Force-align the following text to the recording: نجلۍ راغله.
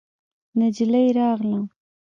نجلۍ 0.59 1.05
راغله. 1.17 1.59